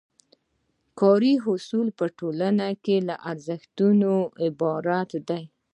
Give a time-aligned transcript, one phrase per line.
[0.99, 4.11] کاري اصول په ټولنه کې له ارزښتونو
[4.45, 5.43] عبارت دي.